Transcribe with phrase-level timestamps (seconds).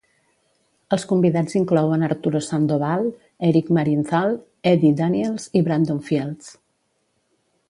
[0.95, 3.05] Els convidats inclouen Arturo Sandoval,
[3.51, 4.35] Eric Marienthal,
[4.75, 6.53] Eddie Daniels i Brandon Fields.